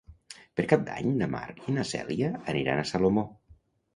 [0.59, 3.27] Per Cap d'Any na Mar i na Cèlia aniran a Salomó.